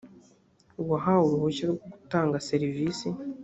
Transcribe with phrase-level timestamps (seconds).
[0.81, 3.07] uwahawe uruhushya rwo gutanga serivisi